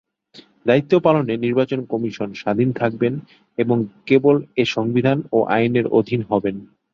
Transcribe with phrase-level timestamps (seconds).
[0.65, 3.13] দায়িত্ব পালনে নির্বাচন কমিশন স্বাধীন থাকবেন
[3.57, 3.77] এবং
[4.07, 6.55] কেবল এ সংবিধান ও আইনের অধীন হবেন।